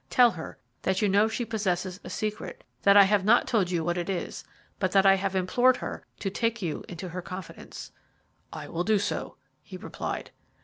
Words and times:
Tell 0.09 0.31
her 0.31 0.57
that 0.81 1.03
you 1.03 1.07
know 1.07 1.27
she 1.27 1.45
possesses 1.45 1.99
a 2.03 2.09
secret, 2.09 2.63
that 2.81 2.97
I 2.97 3.03
have 3.03 3.23
not 3.23 3.47
told 3.47 3.69
you 3.69 3.83
what 3.83 3.99
it 3.99 4.09
is, 4.09 4.43
but 4.79 4.91
that 4.93 5.05
I 5.05 5.13
have 5.13 5.35
implored 5.35 5.77
her 5.77 6.03
to 6.21 6.31
take 6.31 6.59
you 6.59 6.83
into 6.89 7.09
her 7.09 7.21
confidence." 7.21 7.91
"I 8.51 8.67
will 8.67 8.83
do 8.83 8.97
so," 8.97 9.35
he 9.61 9.77
replied. 9.77 10.31